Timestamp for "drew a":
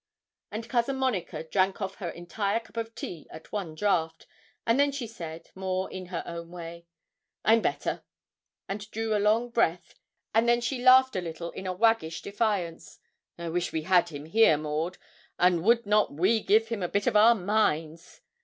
8.89-9.21